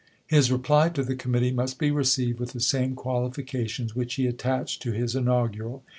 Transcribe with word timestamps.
His 0.25 0.51
reply 0.51 0.89
to 0.89 1.03
the 1.03 1.15
committee 1.15 1.51
must 1.51 1.77
be 1.77 1.91
received 1.91 2.39
with 2.39 2.53
the 2.53 2.59
same 2.59 2.95
qualification 2.95 3.89
which 3.93 4.15
he 4.15 4.25
attached 4.25 4.81
to 4.81 4.93
his 4.93 5.15
in 5.15 5.25
augural. 5.25 5.81